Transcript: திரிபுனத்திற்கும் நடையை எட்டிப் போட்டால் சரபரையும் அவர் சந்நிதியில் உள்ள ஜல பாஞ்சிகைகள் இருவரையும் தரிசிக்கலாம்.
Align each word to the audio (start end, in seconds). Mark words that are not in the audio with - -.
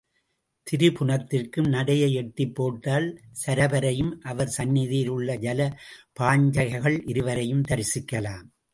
திரிபுனத்திற்கும் 0.67 1.67
நடையை 1.67 2.13
எட்டிப் 2.13 2.55
போட்டால் 2.55 3.07
சரபரையும் 3.45 4.11
அவர் 4.21 4.47
சந்நிதியில் 4.47 5.07
உள்ள 5.07 5.37
ஜல 5.37 5.71
பாஞ்சிகைகள் 6.19 7.01
இருவரையும் 7.05 7.63
தரிசிக்கலாம். 7.69 8.47